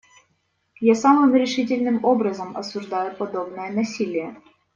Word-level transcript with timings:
Я 0.79 0.95
самым 0.95 1.35
решительным 1.35 2.03
образом 2.03 2.57
осуждаю 2.57 3.15
подобное 3.15 3.69
насилие. 3.71 4.35